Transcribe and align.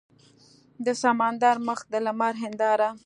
د 0.85 0.87
سمندر 1.01 1.55
مخ 1.67 1.79
د 1.91 1.93
لمر 2.05 2.33
هینداره 2.43 2.89